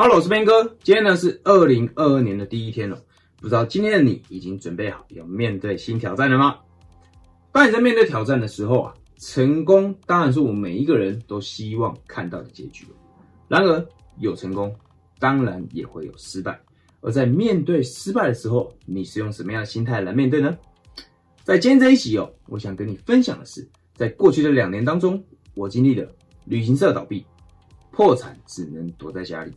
[0.00, 0.64] 好我是边哥。
[0.82, 2.98] 今天呢是二零二二年的第一天了，
[3.36, 6.56] 不知道今天的你已经准备好要面对新挑战了吗？
[7.52, 12.86] 当你在面对挑战的时候啊，成功当然是我们每一个人都希望看到的结局。
[13.46, 13.86] 然而，
[14.16, 14.74] 有成功，
[15.18, 16.58] 当然也会有失败。
[17.02, 20.56] 而在面对失败的时候，你是用什么样的心态来面对呢？
[21.44, 25.22] 在今天这一集哦，我想跟你分享的是，在过去的两年当中，
[25.52, 26.10] 我经历了
[26.46, 27.22] 旅行社倒闭、
[27.90, 29.52] 破产，只能躲在家里。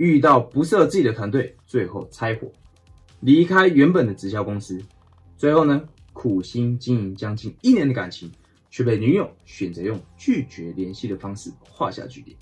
[0.00, 2.50] 遇到不适合自己的团队，最后拆伙，
[3.20, 4.80] 离开原本的直销公司，
[5.36, 8.32] 最后呢，苦心经营将近一年的感情，
[8.70, 12.34] 却被女友选择用拒绝联系的方式画下句点。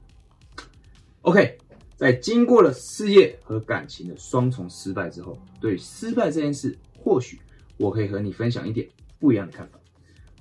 [1.22, 1.58] OK，
[1.96, 7.40] 在经过了事业和感情的双重失败之后，对失败这件事，或许
[7.76, 8.88] 我可以和你分享一点
[9.18, 9.80] 不一样的看法。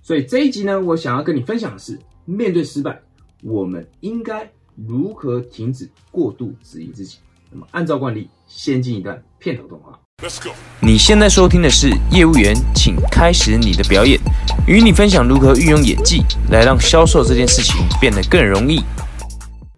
[0.03, 3.02] 所以这一集呢，我想要跟你分享的是，面对失败，
[3.41, 4.47] 我们应该。
[4.86, 7.17] 如何停止过度质疑自己？
[7.49, 10.00] 那么，按照惯例，先进一段片头动画。
[10.22, 10.53] Let's go。
[10.81, 14.20] 你现在收听的是业务员，请开始你的表演，
[14.67, 18.81] 与你分享如何运用演技来让销售这件事情变得更容易。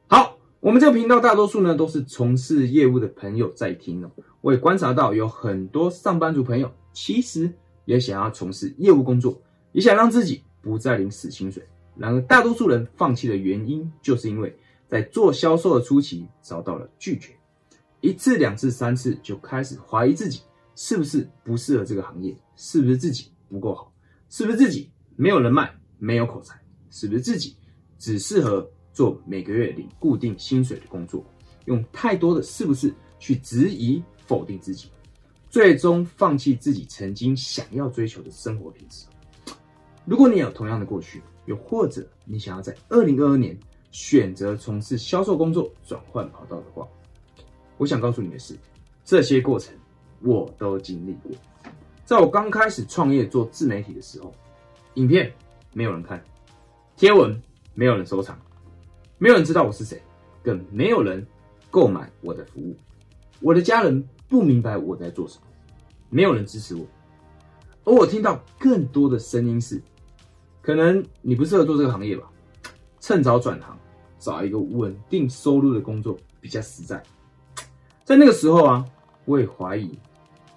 [0.07, 4.11] 好，我们这个频道大多数呢都是从事业务的朋友在听哦。
[4.41, 7.53] 我也观察到有很多上班族朋友，其实
[7.85, 11.63] 也想要从事业务工作，也想让自己不再领死薪水。
[11.95, 14.53] 然而，大多数人放弃的原因，就是因为。
[14.89, 17.31] 在做销售的初期遭到了拒绝，
[18.01, 20.41] 一次、两次、三次就开始怀疑自己
[20.75, 23.93] 是不是不适合这个行业，是不是自己不够好，
[24.29, 27.55] 是不是自己没有人脉、没有口才，是不是自己
[27.99, 31.23] 只适合做每个月领固定薪水的工作，
[31.65, 34.89] 用太多的是不是去质疑、否定自己，
[35.51, 39.05] 最终放弃自己曾经想要追求的生活品质。
[40.05, 43.55] 如果你有同样的过去，又或者你想要在二零二二年。
[43.91, 46.87] 选择从事销售工作转换跑道的话，
[47.77, 48.55] 我想告诉你的是，
[49.03, 49.73] 这些过程
[50.21, 51.31] 我都经历过。
[52.05, 54.33] 在我刚开始创业做自媒体的时候，
[54.95, 55.31] 影片
[55.73, 56.23] 没有人看，
[56.97, 57.41] 贴文
[57.73, 58.37] 没有人收藏，
[59.17, 60.01] 没有人知道我是谁，
[60.43, 61.25] 更没有人
[61.69, 62.75] 购买我的服务。
[63.39, 65.43] 我的家人不明白我在做什么，
[66.09, 66.85] 没有人支持我。
[67.85, 69.81] 而我听到更多的声音是：
[70.61, 72.29] 可能你不适合做这个行业吧。
[73.09, 73.75] 趁早转行，
[74.19, 77.01] 找一个稳定收入的工作比较实在。
[78.05, 78.85] 在那个时候啊，
[79.25, 79.97] 我也怀疑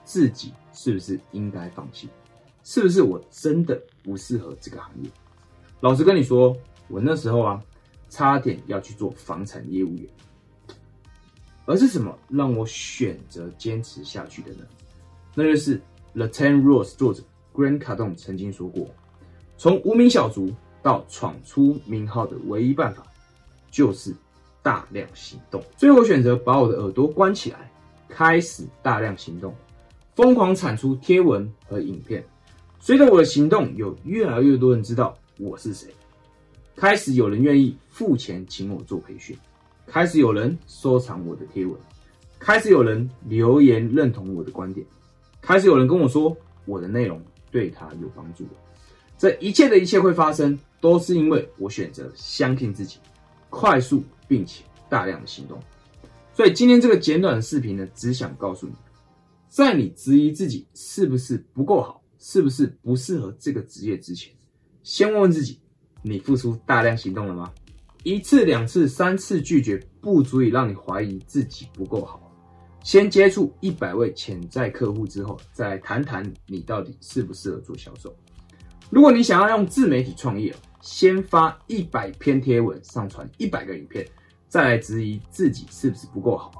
[0.04, 2.10] 自己是不是应该放弃，
[2.62, 5.10] 是不是我真的不适合这个行业。
[5.80, 6.54] 老实跟你说，
[6.88, 7.58] 我那时候啊，
[8.10, 10.06] 差点要去做房产业务员。
[11.64, 14.66] 而是什么让我选择坚持下去的呢？
[15.34, 15.80] 那就是
[16.12, 17.22] The Ten Rules 作者
[17.54, 18.91] Grant Cardone 曾经说过：
[19.56, 20.52] 从无名小卒。
[20.82, 23.04] 到闯出名号的唯一办法，
[23.70, 24.15] 就是
[24.62, 25.62] 大量行动。
[25.76, 27.70] 所以我选择把我的耳朵关起来，
[28.09, 29.54] 开始大量行动，
[30.16, 32.25] 疯狂产出贴文和影片。
[32.81, 35.88] 随着我的行动，有越来越多人知道我是谁，
[36.75, 39.38] 开始有人愿意付钱请我做培训，
[39.87, 41.75] 开始有人收藏我的贴文，
[42.41, 44.84] 开始有人留言认同我的观点，
[45.41, 47.22] 开始有人跟我说我的内容
[47.53, 48.44] 对他有帮助。
[49.16, 50.59] 这一切的一切会发生。
[50.82, 52.98] 都是因为我选择相信自己，
[53.48, 55.56] 快速并且大量的行动。
[56.34, 58.72] 所以今天这个简短的视频呢，只想告诉你，
[59.48, 64.34] 在你质疑自己是不是不够好，是不是不适合这个职业之前，
[64.82, 65.60] 先问问自己：
[66.03, 67.53] 你付出大量行动了吗？
[68.03, 72.21] 一次、两次、三次拒绝不足以让你怀疑自己不够好。
[72.82, 78.12] 先接触一百位潜在客户之后，再谈谈你到底适不适合做销售。
[78.91, 84.06] 如果你想要用自媒体创业，先发一百篇贴文，上传一百个影片，
[84.48, 86.50] 再来质疑自己是不是不够好。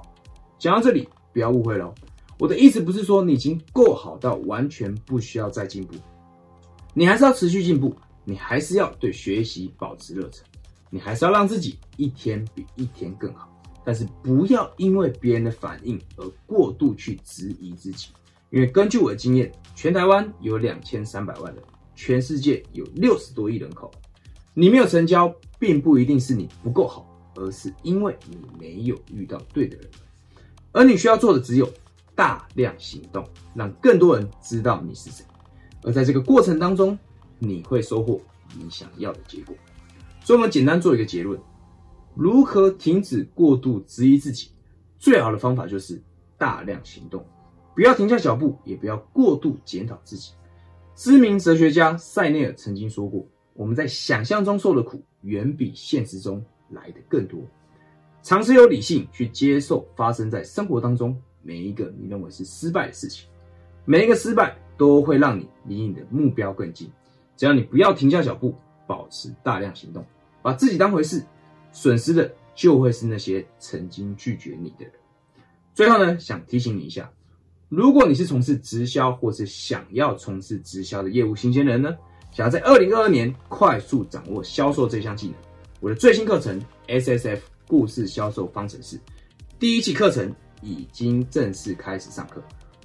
[0.59, 1.93] 讲到这里，不要误会喽，
[2.39, 5.97] 我的意思不是说你已经够好到完全不需要再进步，
[6.95, 7.95] 你还是要持续进步，
[8.25, 10.45] 你还是要对学习保持热忱，
[10.89, 13.49] 你还是要让自己一天比一天更好。
[13.85, 18.11] 但是不要因为别人的反应而过度去质疑自己，
[18.51, 21.65] 因为根据我的经验，全台湾有两千三百万人，
[21.97, 23.91] 全世界有六十多亿人口。
[24.55, 27.07] 你没有成交，并不一定是你不够好，
[27.37, 29.89] 而是因为你没有遇到对的人。
[30.73, 31.69] 而你需要做的只有
[32.15, 35.25] 大量行动，让更多人知道你是谁。
[35.83, 36.99] 而在这个过程当中，
[37.39, 38.21] 你会收获
[38.57, 39.55] 你想要的结果。
[40.23, 41.41] 所以，我们简单做一个结论：
[42.15, 44.51] 如何停止过度质疑自己？
[44.99, 46.01] 最好的方法就是
[46.39, 47.27] 大量行动，
[47.75, 50.33] 不要停下脚步，也不要过度检讨自己。
[50.95, 53.27] 知名哲学家塞内尔曾经说过。
[53.55, 57.41] 我们在想象中受的苦，远比现实中来的更多。
[58.23, 63.29] 尝试有理性去接受发生在生活当中每一个你认为是失败的事情，
[63.85, 66.91] 每一个失败都会让你离你的目标更近。
[67.37, 68.55] 只要你不要停下脚步，
[68.87, 70.05] 保持大量行动，
[70.41, 71.25] 把自己当回事，
[71.73, 74.93] 损失的就会是那些曾经拒绝你的人。
[75.75, 77.11] 最后呢，想提醒你一下，
[77.69, 81.97] 如果你是从事直销或是想要从事直销的业务新鲜人呢，
[82.33, 85.37] 想要在二零二二年快速掌握销售这项技能，
[85.81, 86.59] 我的最新课程
[86.89, 88.99] S S F 故事销售方程式
[89.59, 92.43] 第一期课程已经正式开始上课。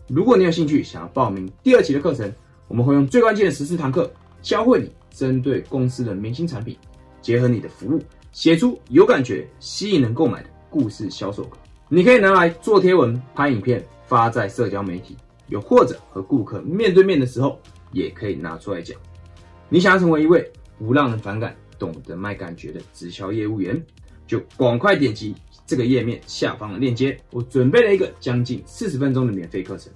[0.07, 2.29] 如果你有兴趣想要报名第二期的课程，
[2.67, 4.11] 我们会用最关键的十四堂课。
[4.41, 6.77] 教会你针对公司的明星产品，
[7.21, 8.01] 结合你的服务，
[8.31, 11.57] 写出有感觉、吸引人购买的故事销售稿。
[11.89, 15.15] 你可以拿来做贴文、拍影片，发在社交媒体；
[15.47, 17.59] 又或者和顾客面对面的时候，
[17.91, 18.97] 也可以拿出来讲。
[19.69, 23.81] 你想要成为一位不让人反感、懂得卖感觉的直销业务员，
[24.25, 25.35] 就赶快点击
[25.65, 27.17] 这个页面下方的链接。
[27.31, 29.91] 我准备了一个将近四十分钟的免费课程，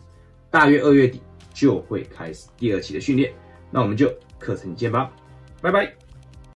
[0.50, 1.22] 大约二月底
[1.54, 3.32] 就会开始第二期的训练。
[3.70, 4.12] 那我们就。
[4.42, 5.12] 课程见吧，
[5.62, 5.94] 拜拜。